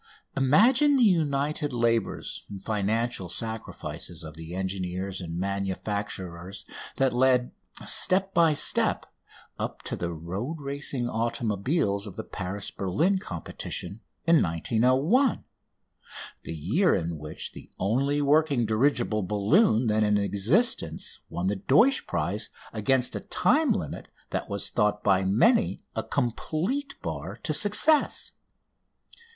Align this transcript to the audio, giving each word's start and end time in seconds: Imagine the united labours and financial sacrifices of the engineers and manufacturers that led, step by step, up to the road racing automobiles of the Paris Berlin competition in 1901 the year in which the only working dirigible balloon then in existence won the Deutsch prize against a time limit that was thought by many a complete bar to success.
Imagine 0.35 0.97
the 0.97 1.03
united 1.03 1.71
labours 1.73 2.45
and 2.49 2.59
financial 2.59 3.29
sacrifices 3.29 4.23
of 4.23 4.35
the 4.35 4.55
engineers 4.55 5.21
and 5.21 5.37
manufacturers 5.37 6.65
that 6.95 7.13
led, 7.13 7.51
step 7.85 8.33
by 8.33 8.53
step, 8.55 9.05
up 9.59 9.83
to 9.83 9.95
the 9.95 10.11
road 10.11 10.59
racing 10.59 11.07
automobiles 11.07 12.07
of 12.07 12.15
the 12.15 12.23
Paris 12.23 12.71
Berlin 12.71 13.19
competition 13.19 14.01
in 14.25 14.41
1901 14.41 15.43
the 16.45 16.55
year 16.55 16.95
in 16.95 17.19
which 17.19 17.51
the 17.51 17.69
only 17.77 18.23
working 18.23 18.65
dirigible 18.65 19.21
balloon 19.21 19.85
then 19.85 20.03
in 20.03 20.17
existence 20.17 21.19
won 21.29 21.45
the 21.45 21.55
Deutsch 21.57 22.07
prize 22.07 22.49
against 22.73 23.15
a 23.15 23.19
time 23.19 23.71
limit 23.71 24.07
that 24.31 24.49
was 24.49 24.67
thought 24.71 25.03
by 25.03 25.23
many 25.23 25.83
a 25.95 26.01
complete 26.01 26.99
bar 27.03 27.35
to 27.43 27.53
success. 27.53 28.31